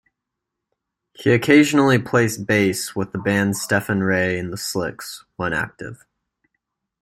[1.13, 6.07] He occasionally plays bass with the band Stephen Rey and the Slicks, when active.